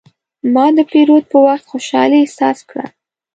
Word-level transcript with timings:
ما 0.53 0.65
د 0.77 0.79
پیرود 0.91 1.23
په 1.31 1.37
وخت 1.45 1.65
خوشحالي 1.71 2.17
احساس 2.21 2.57
کړه. 2.69 2.85